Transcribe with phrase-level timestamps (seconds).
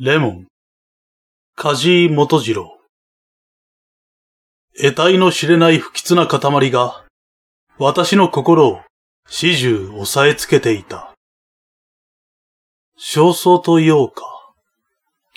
[0.00, 0.46] レモン。
[1.54, 2.80] 梶井元次郎。
[4.76, 7.04] 得体の知れない不吉な塊が、
[7.78, 8.80] 私の心を
[9.28, 11.14] 始終押さえつけていた。
[12.98, 14.24] 焦燥と言おうか、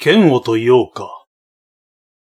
[0.04, 1.26] 嫌悪と言おうか。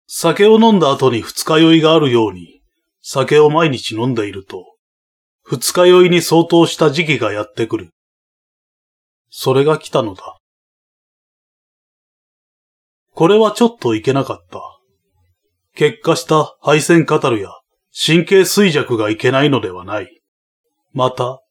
[0.06, 2.62] 酒を飲んだ後に二日酔いがあるように、
[3.00, 4.76] 酒を毎日飲んでいると、
[5.42, 7.90] 二日酔いに相当した時期がやってくる。
[9.28, 10.36] それが来たのだ。
[13.14, 14.60] これはちょっといけなかった。
[15.74, 17.50] 結果した配線カタルや
[17.94, 20.22] 神経衰弱がいけないのではない。
[20.92, 21.42] また、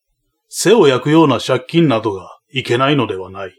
[0.49, 3.53] 背を焼くような借金などがいけないのではない。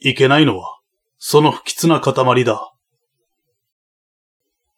[0.00, 0.78] いけないのは、
[1.18, 2.72] その不吉な塊だ。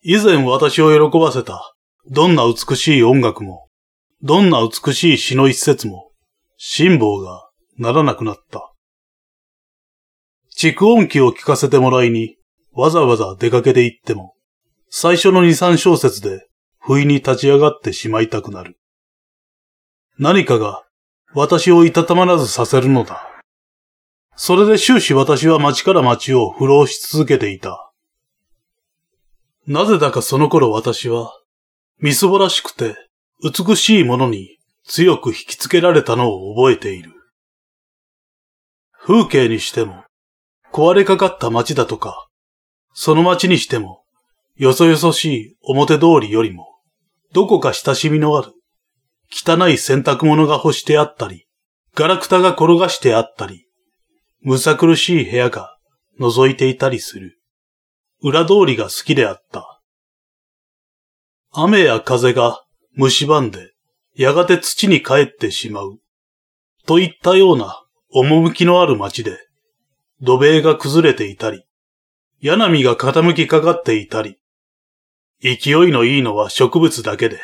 [0.03, 1.75] 以前私を喜ばせた、
[2.11, 3.69] どんな美しい音楽も、
[4.23, 6.11] どんな美しい詩の一節も、
[6.57, 7.49] 辛抱が
[7.79, 8.72] ならなくなった。
[10.63, 12.37] 蓄音機を聞かせてもらいに、
[12.73, 14.35] わざわざ出かけて行っても、
[14.91, 16.47] 最初の二三小節で、
[16.79, 18.79] 不意に立ち上がってしまいたくなる。
[20.21, 20.85] 何かが、
[21.35, 23.29] 私をいたたまらずさせるのだ。
[24.37, 27.91] それで終始私は街から街を不老し続けていた。
[29.67, 31.33] なぜだかその頃私は、
[31.99, 32.95] みすぼらしくて
[33.43, 37.11] 美しいものに強く引きつけられたのを覚えている。
[39.05, 40.05] 風景にしても、
[40.73, 42.29] 壊れかかった街だとか、
[42.95, 44.05] その街にしても、
[44.57, 46.79] よそよそしい表通りよりも、
[47.33, 48.53] どこか親しみのある、
[49.31, 51.47] 汚い洗濯物が干してあったり、
[51.95, 53.67] ガラクタが転がしてあったり、
[54.41, 55.77] むさ苦しい部屋が
[56.19, 57.39] 覗いていたりする。
[58.23, 59.81] 裏通りが好きであった。
[61.51, 62.65] 雨や風が
[62.97, 63.73] 蝕んで、
[64.17, 65.99] やがて土に帰ってしまう。
[66.87, 69.39] といったような趣のある街で、
[70.23, 71.65] 土塀が崩れていたり、
[72.41, 74.39] 柳が傾きかかっていたり、
[75.43, 77.41] 勢いのいいのは植物だけで、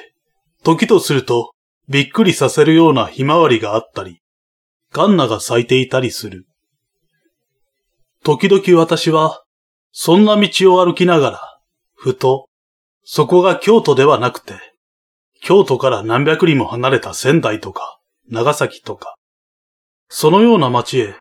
[0.63, 1.55] 時とすると
[1.89, 4.21] びっくりさせるようなひまわりがあったり、
[4.93, 6.47] カンナが咲いていたりする。
[8.25, 9.43] 時々私は、
[9.91, 11.61] そんな道を歩きながら、
[11.95, 12.49] ふと、
[13.03, 14.55] そこが京都ではなくて、
[15.41, 19.17] 京都から何百里も離れた仙台とか、長崎とか、
[20.09, 21.17] そのような街へ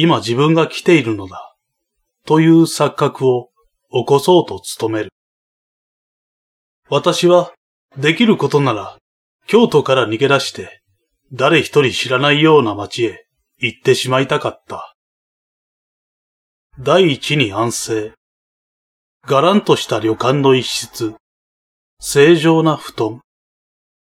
[0.00, 1.56] 今自分が来ているのだ、
[2.24, 3.50] という錯覚を
[3.90, 5.10] 起こそうと努める。
[6.88, 7.52] 私は、
[7.96, 8.96] できることなら、
[9.48, 10.82] 京都から逃げ出して、
[11.32, 13.26] 誰一人知らないような街へ
[13.58, 14.94] 行ってしまいたかった。
[16.78, 18.12] 第一に安静。
[19.26, 21.16] がらんとした旅館の一室。
[21.98, 23.20] 正常な布団。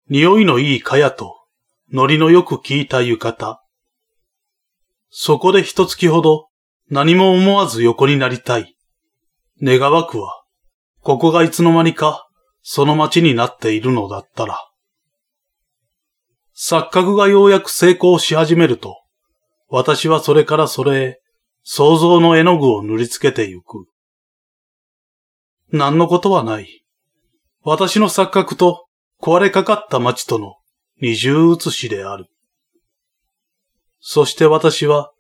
[0.09, 1.45] 匂いのいい蚊帳と、
[1.93, 3.62] ノリのよく効いた浴衣。
[5.15, 6.49] そこで一月ほど
[6.91, 8.75] 何も思わず横になりたい。
[9.63, 10.43] 願わくは、
[11.03, 12.27] ここがいつの間にか
[12.63, 14.71] その街になっているのだったら。
[16.57, 19.03] 錯覚がようやく成功し始めると、
[19.69, 21.21] 私はそれからそれへ
[21.63, 23.85] 想像の絵の具を塗りつけてゆく。
[25.71, 26.87] 何のことはない。
[27.63, 28.87] 私の錯覚と
[29.21, 30.55] 壊れかかった街との
[31.03, 32.32] 二重写しである。
[34.05, 35.13] そして私は、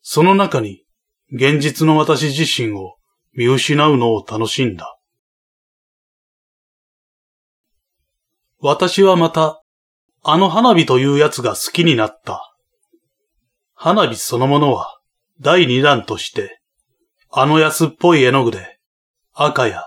[0.00, 0.82] その中に
[1.30, 2.96] 現実の私自身を
[3.34, 4.96] 見失うのを楽しんだ。
[8.58, 9.62] 私はまた、
[10.22, 12.56] あの花火というやつが好きになった。
[13.74, 15.00] 花火そのものは
[15.40, 16.60] 第二弾として、
[17.30, 18.78] あの安っぽい絵の具で
[19.34, 19.84] 赤や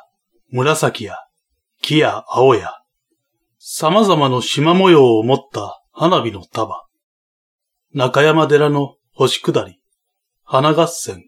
[0.52, 1.18] 紫や
[1.82, 2.72] 木や青や
[3.58, 6.84] 様々な縞模様を持った花火の束。
[7.96, 9.80] 中山寺の星下り、
[10.44, 11.26] 花合戦、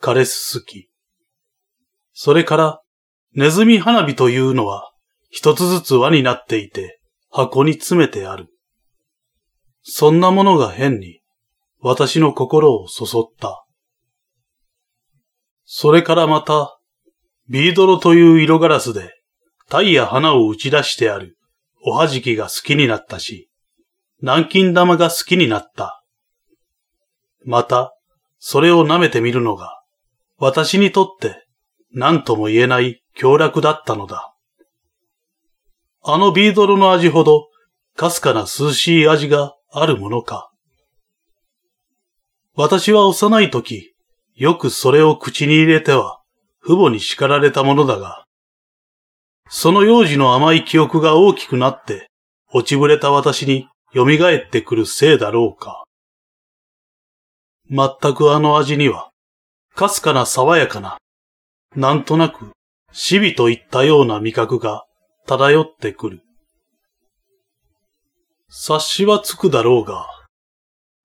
[0.00, 0.88] 枯れすすき。
[2.12, 2.80] それから、
[3.34, 4.92] ネズミ花火というのは、
[5.30, 8.46] 一つずつ輪になっていて、箱に詰めてある。
[9.82, 11.22] そんなものが変に、
[11.80, 13.66] 私の心をそそった。
[15.64, 16.78] それからまた、
[17.48, 19.12] ビードロという色ガラスで、
[19.68, 21.36] タイや花を打ち出してある、
[21.84, 23.50] おはじきが好きになったし、
[24.22, 25.95] 南京玉が好きになった。
[27.46, 27.96] また、
[28.38, 29.80] それを舐めてみるのが、
[30.36, 31.46] 私にとって
[31.92, 34.34] 何とも言えない強楽だったのだ。
[36.02, 37.48] あのビードルの味ほど、
[37.96, 40.50] かすかな涼しい味があるものか。
[42.54, 43.94] 私は幼い時、
[44.34, 46.20] よくそれを口に入れては、
[46.62, 48.24] 父母に叱られたものだが、
[49.48, 52.08] その幼児の甘い記憶が大きくなって、
[52.52, 55.85] 落ちぶれた私に蘇ってくるせいだろうか。
[57.70, 59.10] 全くあの味には
[59.76, 60.96] かすかな爽やかな、
[61.74, 62.52] なんとなく、
[62.92, 64.84] 死びといったような味覚が
[65.26, 66.22] 漂ってくる。
[68.48, 70.06] 察しはつくだろうが、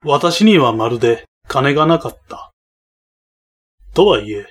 [0.06, 2.54] 私にはまるで金がなかった。
[3.94, 4.46] とはいえ、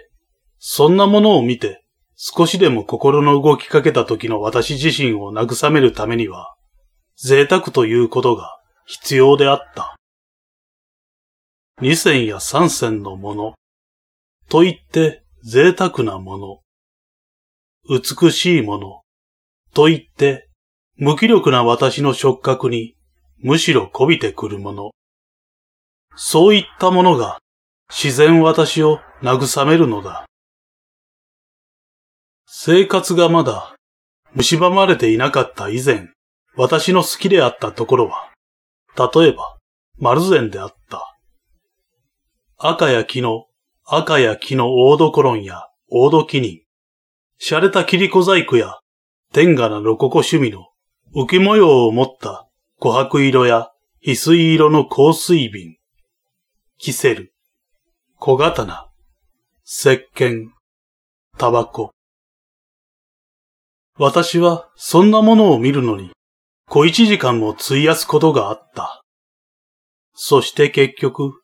[0.58, 1.82] そんなものを見て
[2.14, 6.54] 少しでも心の動きかけた時の私自身を慰めるためには、
[7.16, 9.96] 贅沢ということが必要であった。
[11.80, 13.54] 二銭や三銭のもの、
[14.48, 16.60] と言って贅沢なもの、
[17.88, 19.00] 美しいもの、
[19.72, 20.48] と言って
[20.96, 22.96] 無気力な私の触覚に
[23.38, 24.90] むしろこびてくるもの、
[26.16, 27.38] そういったものが
[27.88, 30.26] 自然私を慰めるのだ。
[32.46, 33.74] 生活がまだ
[34.36, 36.10] 蝕まれていなかった以前、
[36.56, 38.30] 私の好きであったところは、
[38.98, 39.56] 例えば、
[39.98, 41.09] 丸善であった。
[42.62, 43.46] 赤や木の、
[43.86, 46.60] 赤や木の大どころんや大どき人、
[47.40, 48.80] 洒落た切り子細工や
[49.32, 50.68] 天下なロココ趣味の
[51.16, 53.70] 浮き模様を持った琥珀色や
[54.04, 55.78] 翡翠色の香水瓶、
[56.76, 57.32] キセル、
[58.16, 58.90] 小刀、
[59.64, 60.48] 石鹸、
[61.38, 61.92] タバコ。
[63.96, 66.12] 私はそんなものを見るのに
[66.68, 69.02] 小一時間も費やすことがあった。
[70.12, 71.40] そして結局、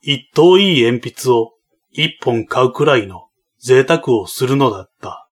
[0.00, 1.54] 一等いい鉛筆を
[1.90, 3.28] 一本買うくらいの
[3.58, 5.28] 贅沢をするのだった。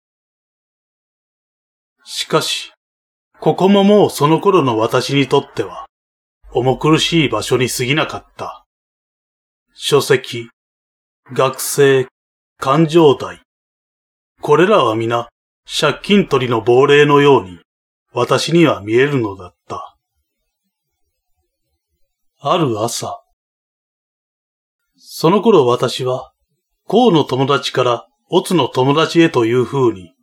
[2.05, 2.73] しかし、
[3.41, 5.87] ここももうその頃の私にとっては、
[6.53, 8.65] 重苦しい場所に過ぎなかった。
[9.75, 10.49] 書籍、
[11.33, 12.07] 学生、
[12.59, 13.41] 感情代。
[14.41, 15.29] これらは皆、
[15.67, 17.59] 借金取りの亡霊のように、
[18.13, 19.97] 私には見えるのだった。
[22.39, 23.24] ある朝、
[25.07, 26.33] その頃私は、
[26.87, 30.15] 甲の友達からオツの友達へという風に、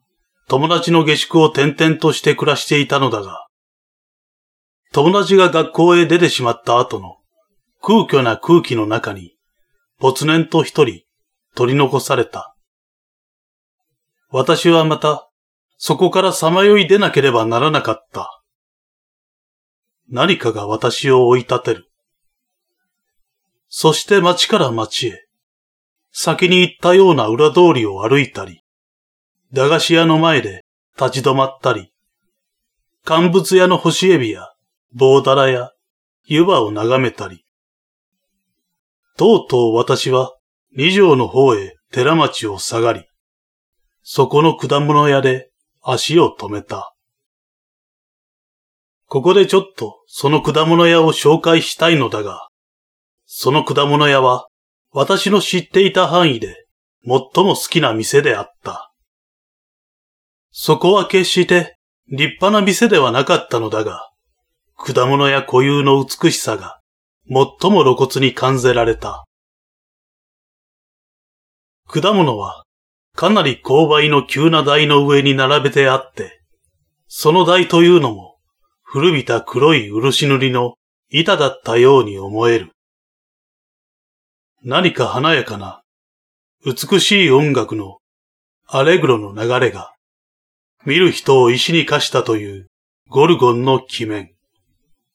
[0.47, 3.45] 友達の下宿を転々として暮らしていたのだが、
[4.91, 7.17] 友達が学校へ出てしまった後の
[7.79, 9.35] 空虚な空気の中に、
[9.99, 11.03] 没年と一人
[11.53, 12.55] 取り残された。
[14.31, 15.29] 私はまた
[15.77, 18.41] そこからさまよい出なければならなかった。
[20.09, 21.90] 何かが私を追い立てる。
[23.73, 25.25] そして町から町へ、
[26.11, 28.63] 先に行ったような裏通りを歩いたり、
[29.53, 30.65] 駄菓子屋の前で
[30.99, 31.93] 立ち止まったり、
[33.05, 34.49] 乾物屋の干しエビや
[34.91, 35.71] 棒だらや
[36.25, 37.45] 湯葉を眺めたり、
[39.15, 40.35] とうとう私は
[40.75, 43.05] 二条の方へ寺町を下がり、
[44.03, 45.49] そこの果物屋で
[45.81, 46.93] 足を止めた。
[49.05, 52.50] ここでちょっとその果物屋を紹介したいのだが、
[53.33, 54.47] その果物屋は
[54.91, 56.65] 私の知っていた範囲で
[57.05, 58.91] 最も好きな店であった。
[60.51, 61.77] そこは決して
[62.09, 64.11] 立派な店ではなかったのだが、
[64.75, 66.81] 果物屋固有の美しさが
[67.29, 69.23] 最も露骨に感じられた。
[71.87, 72.65] 果物は
[73.15, 76.41] かなり勾配の急な台の上に並べてあって、
[77.07, 78.39] その台というのも
[78.83, 80.73] 古びた黒い漆塗りの
[81.07, 82.73] 板だったように思える。
[84.63, 85.81] 何か華やかな、
[86.63, 87.97] 美しい音楽の
[88.67, 89.95] アレグロの流れが、
[90.85, 92.67] 見る人を石に化したという
[93.09, 94.35] ゴルゴンの鬼面、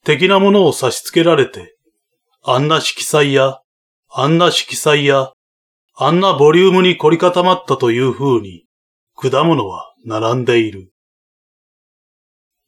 [0.02, 1.76] 的なものを差し付けられて、
[2.42, 3.60] あんな色彩や、
[4.10, 5.30] あんな色彩や、
[5.96, 8.64] あんなボリュームに凝り固まったという風に、
[9.14, 10.90] 果物は並んでいる。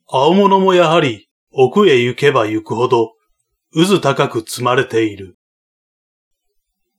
[0.07, 3.15] 青物もやはり奥へ行けば行くほど、
[3.75, 5.38] 渦高く積まれている。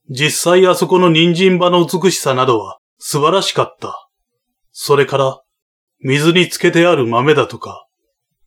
[0.10, 4.10] 実際あそこの人参場の美しさなどは素晴らしかった。
[4.72, 5.42] それから、
[6.00, 7.88] 水につけてある豆だとか、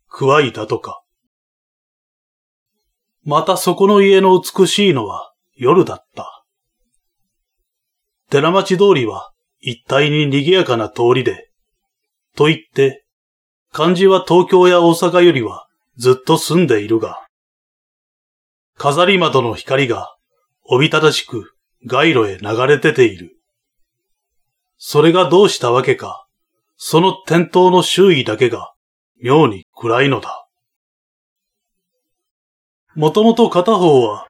[0.08, 1.02] くわいだとか。
[3.24, 6.44] またそこの家の美しいのは夜だった。
[8.30, 11.50] 寺町通りは一帯に賑やかな通りで、
[12.34, 13.04] と言って、
[13.70, 17.26] 漢字は東京や大阪よりはずっと住んでいるが、
[18.76, 20.16] 飾り窓の光が
[20.64, 21.54] おびただしく
[21.84, 23.36] 街路へ流れ出ている。
[24.76, 26.26] それがどうしたわけか、
[26.76, 28.72] その店頭の周囲だけが
[29.20, 30.46] 妙に暗いのだ。
[32.94, 34.26] もともと片方は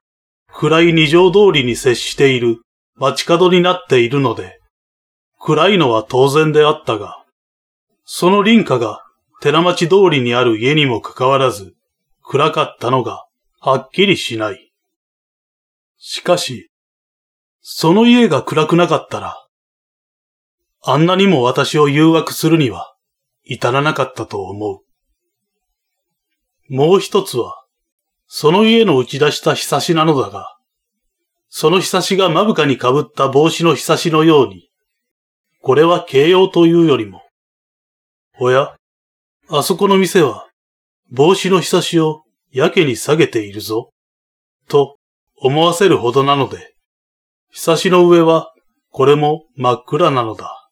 [0.48, 2.62] 暗い二条通りに接している
[2.94, 4.60] 街角になっているので、
[5.38, 7.24] 暗いのは当然であったが、
[8.04, 9.02] その林家が
[9.40, 11.74] 寺町通りにある家にもかかわらず、
[12.22, 13.26] 暗かったのが
[13.60, 14.71] はっきりしない。
[16.04, 16.68] しかし、
[17.60, 19.36] その家が暗くなかったら、
[20.82, 22.96] あんなにも私を誘惑するには
[23.44, 24.80] 至らなかったと思う。
[26.68, 27.64] もう一つは、
[28.26, 30.58] その家の打ち出したひさしなのだが、
[31.48, 34.70] そのひさしがまぶかに被った帽子のひさしのように、
[35.60, 37.22] これは形容というよりも、
[38.40, 38.74] おや、
[39.48, 40.48] あそこの店は、
[41.12, 43.92] 帽子のひさしをやけに下げているぞ、
[44.66, 44.96] と
[45.44, 46.76] 思わせるほどなので、
[47.50, 48.54] ひさしの上は
[48.90, 50.70] これも真っ暗なのだ。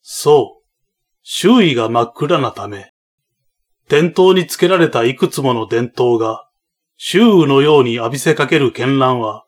[0.00, 0.66] そう。
[1.22, 2.92] 周囲が真っ暗なため、
[3.90, 6.48] 伝統につけられたいくつもの伝統が、
[6.96, 9.44] 周囲のように浴びせかける絢爛は、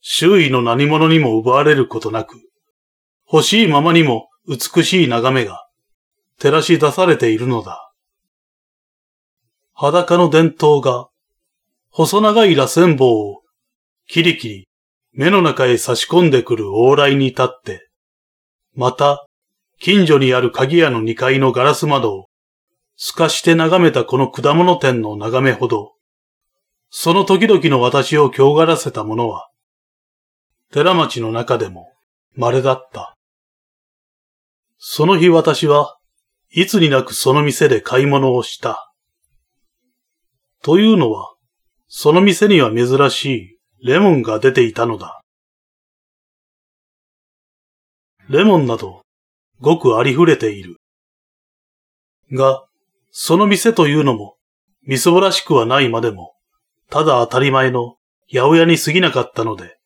[0.00, 2.36] 周囲の何者にも奪われることなく、
[3.30, 5.66] 欲しいままにも美しい眺めが、
[6.38, 7.92] 照らし出されているのだ。
[9.72, 11.09] 裸の伝統が、
[11.92, 13.42] 細長い螺旋棒を、
[14.06, 14.68] キリキリ、
[15.12, 17.90] 目の中へ差し込んでくる往来に立って、
[18.74, 19.26] また、
[19.80, 22.26] 近所にある鍵屋の2階のガラス窓を、
[22.96, 25.94] 透かして眺めたこの果物店の眺めほど、
[26.90, 29.48] その時々の私を強がらせたものは、
[30.72, 31.92] 寺町の中でも
[32.36, 33.16] 稀だった。
[34.78, 35.96] その日私は
[36.50, 38.92] いつになくその店で買い物をした。
[40.62, 41.29] というのは、
[41.92, 45.20] その店には珍しいレモンが出ていたのだ。
[48.28, 49.02] レモンなど
[49.60, 50.76] ごくありふれている。
[52.32, 52.64] が、
[53.10, 54.36] その店というのも、
[54.86, 56.34] みそぼらしくはないまでも、
[56.90, 57.96] ただ当たり前の
[58.32, 59.76] 八百屋に過ぎなかったので、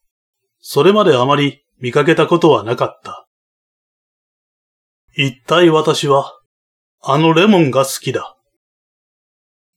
[0.61, 3.27] それまであまり見かけたことはなかった。
[5.15, 6.39] 一体私は、
[7.01, 8.37] あのレモンが好きだ。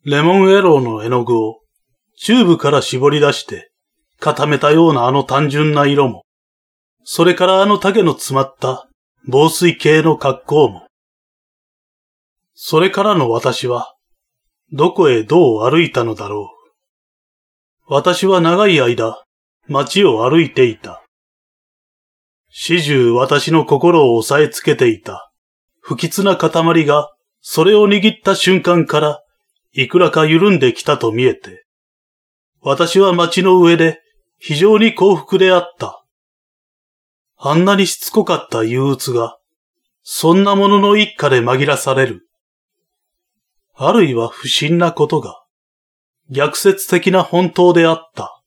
[0.04, 1.62] レモンエローの絵の具を、
[2.20, 3.70] チューブから絞り出して、
[4.20, 6.24] 固めたようなあの単純な色も、
[7.04, 8.90] それからあの竹の詰まった
[9.28, 10.88] 防水系の格好も。
[12.56, 13.94] それからの私は、
[14.74, 16.50] どこへどう歩いたのだろ
[17.88, 17.94] う。
[17.94, 19.24] 私は長い間、
[19.68, 21.04] 街を歩いていた。
[22.50, 25.32] 始終私の心を押さえつけていた、
[25.82, 29.22] 不吉な塊が、それを握った瞬間から、
[29.74, 31.67] いくらか緩んできたと見えて、
[32.62, 34.02] 私は街の上で
[34.40, 36.04] 非常に幸福であった。
[37.38, 39.38] あんなにしつこかった憂鬱が、
[40.02, 42.28] そんなものの一家で紛らされる。
[43.76, 45.44] あるいは不審なことが、
[46.30, 48.42] 逆説的な本当であった。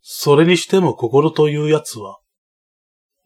[0.00, 2.18] それにしても心というやつは、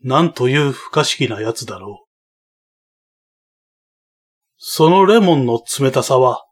[0.02, 2.04] なんという不可思議なやつだろう。
[4.58, 6.44] そのレモンの冷たさは、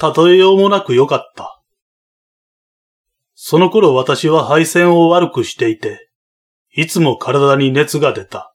[0.00, 1.57] 例えようもなく良かった。
[3.40, 6.10] その頃私は配線を悪くしていて、
[6.74, 8.52] いつも体に熱が出た。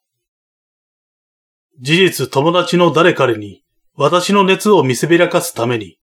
[1.79, 3.63] 事実友達の誰彼に
[3.95, 5.99] 私の熱を見せびらかすために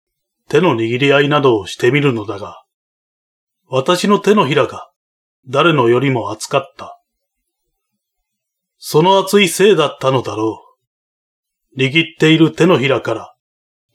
[0.48, 2.64] 手の握り合いなどをしてみるのだが、
[3.68, 4.92] 私の手のひらが
[5.48, 7.02] 誰のよりも熱かった。
[8.78, 10.64] その熱いせいだったのだろ
[11.76, 11.80] う。
[11.80, 13.36] 握っている手のひらから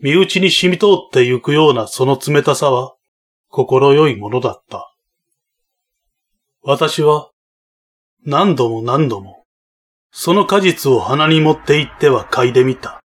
[0.01, 2.97] 身内に染み通ってゆくようなその冷たさは
[3.55, 4.97] 心よいものだった。
[6.63, 7.33] 私は
[8.25, 9.45] 何度も何度も、
[10.11, 13.03] その果実を鼻に持って行っては嗅いでみた。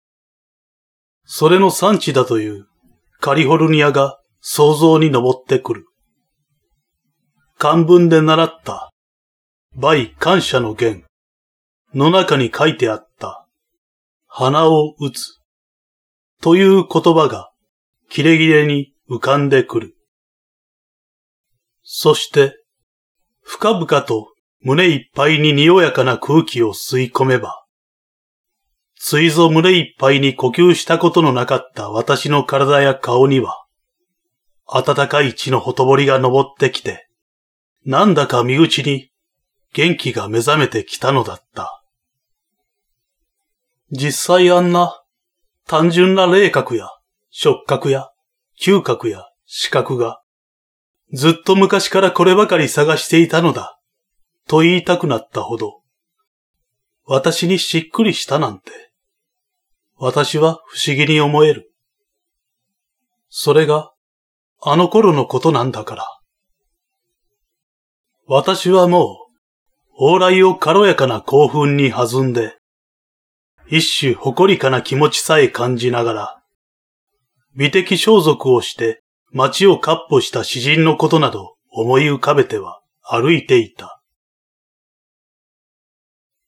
[1.25, 2.65] それの産地だという
[3.19, 5.85] カリフォルニアが想像に登ってくる。
[7.59, 8.89] 漢文で習った
[9.75, 11.05] 倍感謝の言
[11.93, 13.47] の中に書いてあった
[14.25, 15.39] 鼻を打つ
[16.41, 17.51] という言葉が
[18.09, 19.95] キレキレに浮かんでくる。
[21.83, 22.61] そして
[23.41, 27.65] 深々と胸いっぱいに匂やかな空気を吸い込めば、
[28.95, 33.65] ついぞ胸いっぱいに呼吸したことのなかった私の体や顔には、
[34.71, 37.07] 暖かい血のほとぼりが登ってきて、
[37.83, 39.09] なんだか身内に
[39.73, 41.83] 元気が目覚めてきたのだった。
[43.89, 45.01] 実際あんな
[45.65, 46.87] 単純な霊覚や
[47.31, 48.09] 触覚や
[48.59, 50.20] 嗅覚や視覚が
[51.13, 53.77] ずっと昔からこればかり探していたのだ。
[54.47, 55.81] と言いたくなったほど、
[57.05, 58.71] 私にしっくりしたなんて、
[59.97, 61.71] 私は不思議に思える。
[63.29, 63.91] それが、
[64.61, 66.19] あの頃のことなんだから。
[68.27, 69.27] 私はも
[69.97, 72.57] う、往来を軽やかな興奮に弾んで、
[73.67, 76.43] 一種誇りかな気持ちさえ感じながら、
[77.55, 79.00] 美的装束をして
[79.33, 84.01] 街を闊歩した詩人のことなど思い浮かべては歩いていた。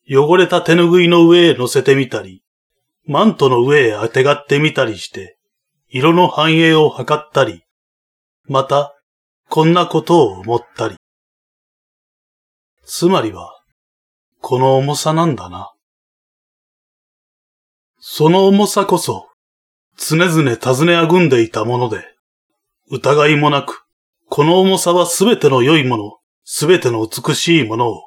[0.10, 2.44] 汚れた手ぬぐいの上へ乗せてみたり、
[3.06, 5.38] マントの上へ当てがってみたりして、
[5.88, 7.64] 色の反映を図ったり、
[8.46, 8.94] また、
[9.50, 10.96] こんなことを思ったり。
[12.86, 13.62] つまりは、
[14.40, 15.74] この重さなんだな。
[18.00, 19.30] その重さこそ、
[19.96, 22.13] 常々尋ねあぐんでいたもので、
[22.90, 23.86] 疑いもなく、
[24.30, 28.02] この重さはすべての良いもの、すべての美しいものを、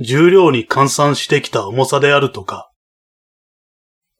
[0.00, 2.70] 重量に換算してきた重さであるとか、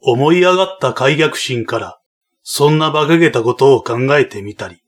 [0.00, 2.00] 思い上がった開逆心から、
[2.42, 4.82] そんな馬鹿げたことを考えてみたり。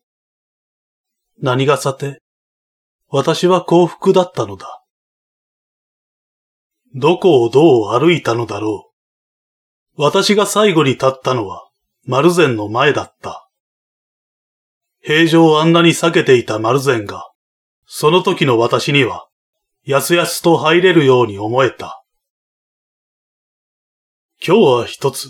[1.41, 2.21] 何がさて、
[3.09, 4.83] 私は幸福だったのだ。
[6.97, 8.91] どこをどう歩いたのだろ
[9.97, 10.03] う。
[10.03, 11.69] 私が最後に立ったのは、
[12.07, 13.49] 丸善の前だった。
[15.07, 17.31] 平常あんなに避けていた丸善が、
[17.87, 19.29] その時の私には、
[19.85, 22.03] やすやすと入れるように思えた。
[24.43, 25.29] 今日は一つ、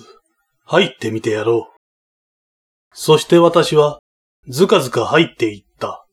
[0.64, 1.78] 入ってみてやろう。
[2.92, 3.98] そして私は、
[4.46, 6.06] ずかずか入っていった。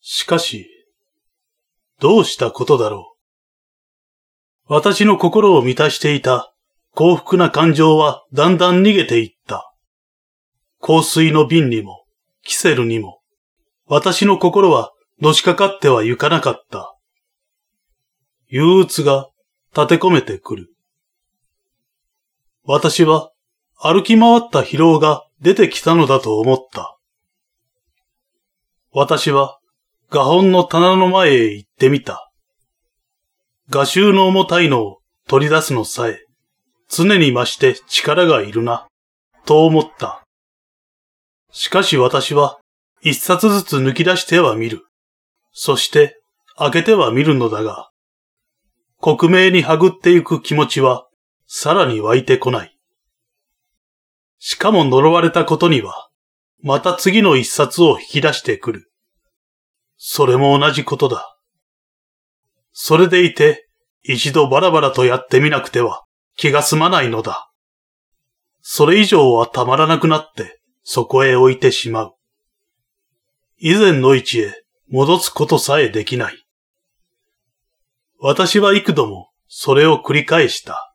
[0.00, 0.70] しかし、
[1.98, 3.16] どうしたことだろ
[4.68, 4.72] う。
[4.72, 6.54] 私の心を満たしていた
[6.92, 9.73] 幸福な感情はだんだん逃げていった。
[10.86, 12.04] 香水の瓶にも、
[12.42, 13.22] キセルにも、
[13.86, 16.94] 私の心はのしかかっては行かなかった。
[18.48, 19.30] 憂鬱が
[19.74, 20.74] 立て込めてくる。
[22.64, 23.30] 私は
[23.76, 26.98] 歩き回った疲労が出てきたのだと思った。
[28.92, 29.60] 私は
[30.10, 32.30] 画本の棚の前へ行ってみた。
[33.70, 34.98] 画集の重たいのを
[35.28, 36.18] 取り出すのさえ、
[36.90, 38.86] 常に増して力がいるな、
[39.46, 40.23] と思った。
[41.54, 42.58] しかし私は
[43.00, 44.88] 一冊ずつ抜き出しては見る。
[45.52, 46.20] そして
[46.56, 47.90] 開けては見るのだが、
[48.98, 51.06] 克明にはぐってゆく気持ちは、
[51.46, 52.76] さらに湧いてこない。
[54.38, 56.08] しかも呪われたことには、
[56.60, 58.90] また次の一冊を引き出してくる。
[59.96, 61.38] それも同じことだ。
[62.72, 63.68] それでいて、
[64.02, 66.02] 一度バラバラとやってみなくては
[66.36, 67.48] 気が済まないのだ。
[68.60, 72.14] それ以上はたまらなくなってそこへ置いてしまう。
[73.58, 76.44] 以前の位置へ戻すことさえできない。
[78.20, 80.94] 私は幾度もそれを繰り返した。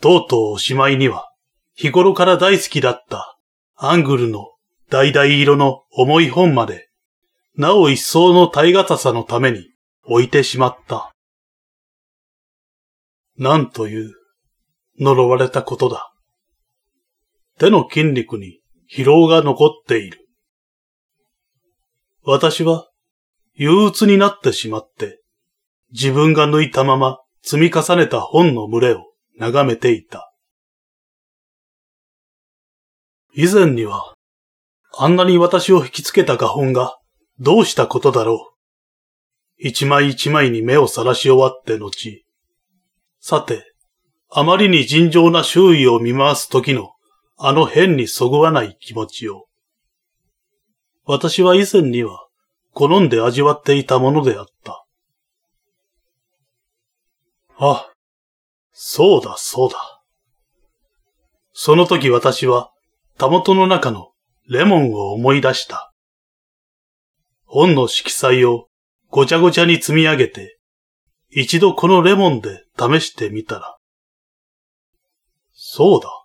[0.00, 1.32] とうとうおしまいには、
[1.74, 3.38] 日頃から大好きだった
[3.76, 4.48] アングルの
[4.90, 6.88] 橙色の重い本まで、
[7.56, 9.70] なお一層の耐え難さのために
[10.04, 11.12] 置いてしまった。
[13.36, 14.14] なんという
[14.98, 16.12] 呪われたことだ。
[17.58, 20.28] 手の筋肉に疲労が残っている。
[22.22, 22.88] 私は
[23.54, 25.20] 憂鬱になってしまって、
[25.90, 30.32] 自分が抜いたまま積み重ねた本の群れを眺めていた。
[33.34, 34.14] 以前には、
[34.96, 36.98] あんなに私を引きつけた画本が
[37.40, 38.58] どうしたことだろう。
[39.58, 42.24] 一枚一枚に目をさらし終わって後、
[43.20, 43.64] さて、
[44.30, 46.92] あまりに尋常な周囲を見回す時の
[47.38, 49.46] あの変にそぐわない気持ちを、
[51.04, 52.26] 私は以前には
[52.72, 54.84] 好んで味わっていたものであった。
[57.56, 57.90] あ、
[58.72, 60.02] そうだそうだ。
[61.52, 62.72] その時私は、
[63.16, 64.12] たもとの中の
[64.48, 65.92] レモンを思い出した。
[67.44, 68.68] 本の色彩を
[69.10, 70.58] ごちゃごちゃに積み上げて、
[71.30, 73.78] 一度このレモンで試してみたら。
[75.52, 76.17] そうだ。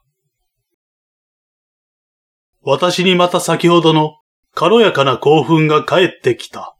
[2.63, 4.17] 私にまた先ほどの
[4.53, 6.75] 軽やかな興奮が帰ってきた。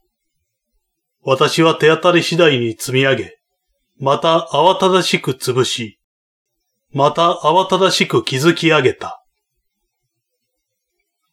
[1.22, 3.38] 私は手当たり次第に積み上げ、
[3.98, 5.98] また慌ただしく潰し、
[6.90, 9.24] また慌ただしく築き上げた。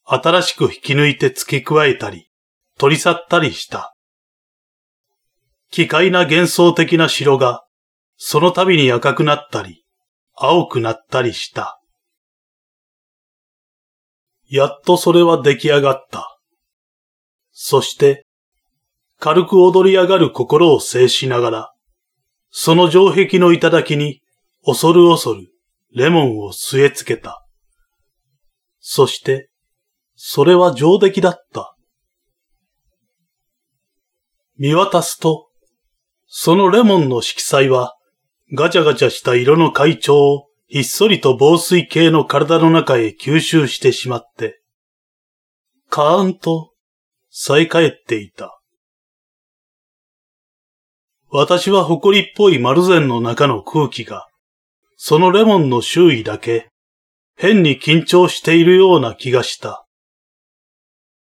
[0.03, 2.29] 新しく引き抜いて付け加えたり、
[2.77, 3.95] 取り去ったりした。
[5.69, 7.63] 奇怪な幻想的な城が、
[8.17, 9.85] その度に赤くなったり、
[10.35, 11.80] 青くなったりした。
[14.51, 16.37] やっとそれは出来上がった。
[17.53, 18.27] そして、
[19.17, 21.73] 軽く踊り上がる心を制しながら、
[22.49, 24.21] その城壁の頂に
[24.65, 25.47] 恐る恐る
[25.95, 27.47] レモンを据え付けた。
[28.81, 29.49] そして、
[30.15, 31.77] それは上出来だった。
[34.57, 35.47] 見渡すと、
[36.27, 37.95] そのレモンの色彩は、
[38.53, 44.61] ガチャガチャした色の海潮をひっそりと防水系の体の中へ吸収してしまって、
[45.89, 46.71] カーンと
[47.29, 48.57] さえ返っていた。
[51.29, 54.29] 私は埃っぽい丸善の中の空気が、
[54.95, 56.69] そのレモンの周囲だけ、
[57.35, 59.85] 変に緊張しているような気がした。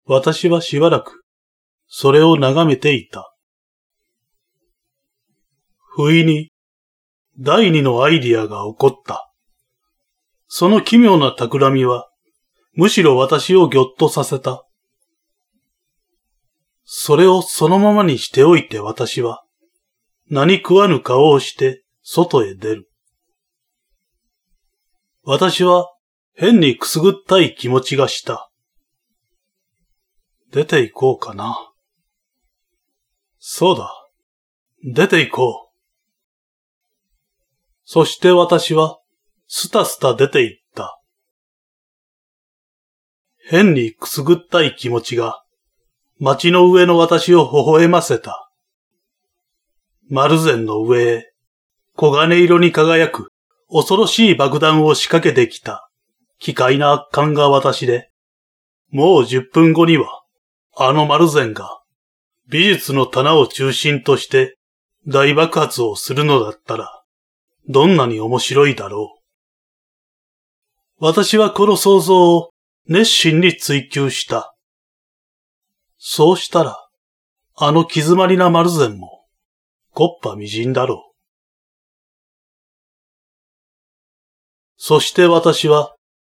[0.05, 1.23] 私はしばらく、
[1.87, 3.33] それを眺めていた。
[5.95, 6.51] 不意に、
[7.39, 9.29] 第二のアイディアが起こった。
[10.53, 12.09] その奇妙な企みは、
[12.73, 14.67] むしろ私をぎょっとさせた。
[16.83, 19.45] それをそのままにしておいて私は、
[20.29, 22.89] 何食わぬ顔をして外へ出る。
[25.23, 25.87] 私は
[26.33, 28.51] 変にくすぐったい気持ちがした。
[30.51, 31.71] 出て行こうかな。
[33.39, 33.89] そうだ。
[34.83, 35.71] 出て行こう。
[37.85, 39.00] そして私は
[39.53, 41.01] スタスタ出て行った。
[43.49, 45.43] 変にくすぐったい気持ちが
[46.21, 48.49] 街の上の私を微笑ませた。
[50.09, 51.33] 丸善の上へ、
[51.97, 53.27] 黄金色に輝く
[53.69, 55.89] 恐ろしい爆弾を仕掛けてきた
[56.39, 58.09] 奇怪な圧巻が私で、
[58.89, 60.23] もう10分後には、
[60.77, 61.81] あの丸善が
[62.47, 64.55] 美術の棚を中心として
[65.07, 67.03] 大爆発をするのだったら、
[67.67, 69.20] どんなに面白いだろう。
[71.03, 72.51] 私はこの想像を
[72.87, 74.55] 熱心に追求した。
[75.97, 76.77] そうしたら、
[77.55, 79.25] あの気詰まりな丸善も、
[79.95, 81.15] こっぱみじんだろう。
[84.77, 85.95] そして私は、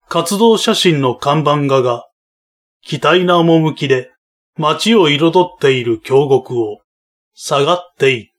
[0.08, 2.08] 活動写真の看板画が、
[2.84, 4.12] 期待な趣で
[4.58, 6.82] 街を彩っている峡谷を
[7.34, 8.31] 下がっていった。